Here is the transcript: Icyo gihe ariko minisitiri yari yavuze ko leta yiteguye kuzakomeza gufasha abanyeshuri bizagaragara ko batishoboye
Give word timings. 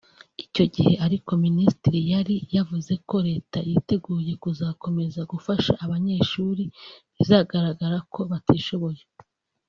Icyo 0.43 0.65
gihe 0.73 0.93
ariko 1.05 1.31
minisitiri 1.45 1.99
yari 2.13 2.35
yavuze 2.55 2.93
ko 3.09 3.15
leta 3.29 3.57
yiteguye 3.69 4.31
kuzakomeza 4.43 5.21
gufasha 5.31 5.71
abanyeshuri 5.85 6.63
bizagaragara 7.15 7.97
ko 8.13 8.21
batishoboye 8.31 9.01